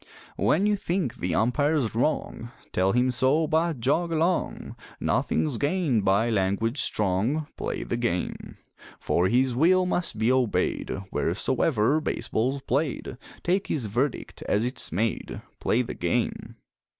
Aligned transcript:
When 0.35 0.65
you 0.65 0.75
think 0.77 1.17
the 1.17 1.35
umpire's 1.35 1.93
wrong, 1.93 2.49
Tell 2.73 2.91
him 2.91 3.11
so, 3.11 3.45
but 3.45 3.79
jog 3.79 4.11
along; 4.11 4.75
Nothing's 4.99 5.59
gained 5.59 6.03
by 6.03 6.31
language 6.31 6.81
strong 6.81 7.45
Play 7.55 7.83
the 7.83 7.97
game! 7.97 8.57
For 8.99 9.27
his 9.27 9.53
will 9.55 9.85
must 9.85 10.17
be 10.17 10.31
obeyed 10.31 10.89
Wheresoever 11.11 12.01
baseball's 12.01 12.61
played, 12.61 13.19
Take 13.43 13.67
his 13.67 13.85
verdict 13.85 14.41
as 14.49 14.65
it's 14.65 14.91
made 14.91 15.39
Play 15.59 15.83
the 15.83 15.93
game! 15.93 16.55